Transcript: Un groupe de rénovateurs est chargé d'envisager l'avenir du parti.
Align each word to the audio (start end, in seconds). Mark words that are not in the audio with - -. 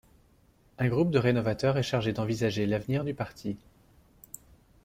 Un 0.79 0.87
groupe 0.89 1.11
de 1.11 1.19
rénovateurs 1.19 1.77
est 1.77 1.83
chargé 1.83 2.11
d'envisager 2.11 2.65
l'avenir 2.65 3.03
du 3.03 3.13
parti. 3.13 3.55